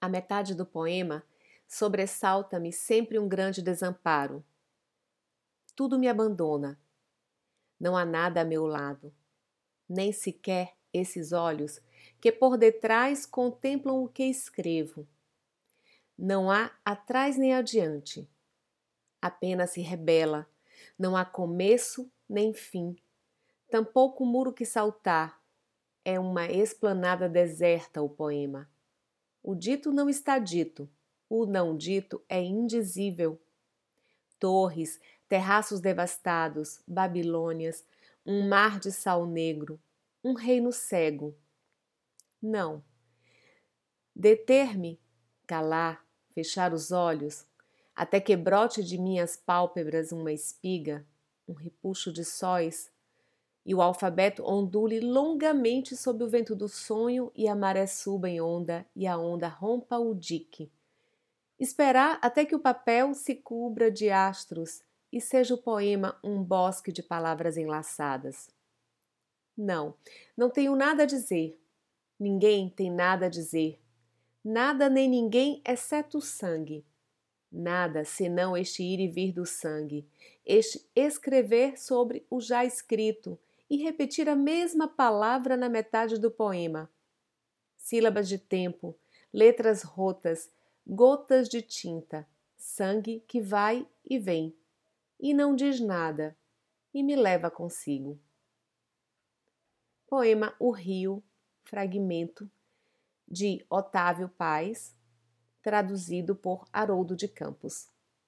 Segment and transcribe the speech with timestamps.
[0.00, 1.22] A metade do poema
[1.68, 4.42] sobressalta-me sempre um grande desamparo.
[5.76, 6.80] Tudo me abandona.
[7.78, 9.14] Não há nada a meu lado,
[9.88, 11.80] nem sequer esses olhos
[12.20, 15.06] que por detrás contemplam o que escrevo.
[16.18, 18.28] Não há atrás nem adiante.
[19.20, 20.48] Apenas se rebela.
[20.98, 22.96] Não há começo nem fim.
[23.70, 25.40] Tampouco muro que saltar.
[26.04, 28.68] É uma esplanada deserta o poema.
[29.42, 30.88] O dito não está dito,
[31.28, 33.40] o não dito é indizível.
[34.38, 37.84] Torres, terraços devastados, Babilônias,
[38.26, 39.80] um mar de sal negro,
[40.22, 41.34] um reino cego.
[42.42, 42.82] Não.
[44.14, 45.00] Deter-me,
[45.46, 46.04] calar,
[46.34, 47.46] fechar os olhos,
[47.94, 51.06] até que brote de minhas pálpebras uma espiga,
[51.46, 52.90] um repuxo de sóis,
[53.70, 58.40] e o alfabeto ondule longamente sob o vento do sonho e a maré suba em
[58.40, 60.72] onda e a onda rompa o dique.
[61.56, 66.90] Esperar até que o papel se cubra de astros e seja o poema um bosque
[66.90, 68.50] de palavras enlaçadas.
[69.56, 69.94] Não,
[70.36, 71.56] não tenho nada a dizer.
[72.18, 73.80] Ninguém tem nada a dizer.
[74.44, 76.84] Nada nem ninguém exceto o sangue.
[77.52, 80.08] Nada senão este ir e vir do sangue,
[80.44, 83.38] este escrever sobre o já escrito
[83.70, 86.90] e repetir a mesma palavra na metade do poema.
[87.76, 88.98] Sílabas de tempo,
[89.32, 90.50] letras rotas,
[90.84, 94.56] gotas de tinta, sangue que vai e vem,
[95.20, 96.36] e não diz nada,
[96.92, 98.20] e me leva consigo.
[100.08, 101.22] Poema O Rio,
[101.62, 102.50] fragmento,
[103.28, 104.92] de Otávio Paz,
[105.62, 107.88] traduzido por Haroldo de Campos.